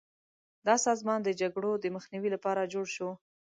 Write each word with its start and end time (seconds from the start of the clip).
دا 0.67 0.75
سازمان 0.85 1.19
د 1.23 1.29
جګړو 1.41 1.71
د 1.79 1.85
مخنیوي 1.95 2.29
لپاره 2.35 2.69
جوړ 2.73 2.85
شو. 2.95 3.09